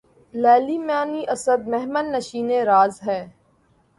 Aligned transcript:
لیلیِ 0.33 0.77
معنی 0.87 1.21
اسد! 1.33 1.61
محمل 1.71 2.05
نشینِ 2.15 2.49
راز 2.69 2.93
ہے 3.07 3.19